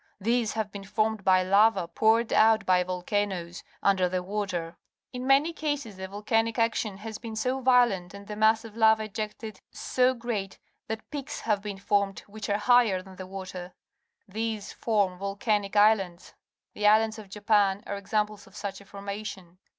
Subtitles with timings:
[0.19, 4.75] These have been formed by lava poured out by volcanoes under the water.
[5.13, 9.03] In mam^ cases the volcanic action has been so violent and the mass of lava
[9.03, 13.73] ejected so great that peaks have been formed which are higher than the water.
[14.27, 16.33] These form volcanic islands.
[16.73, 19.59] The islands of Japan are examples of such a formation.